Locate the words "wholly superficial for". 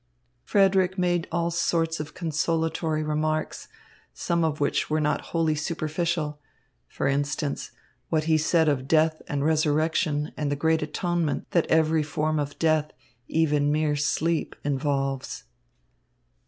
5.29-7.07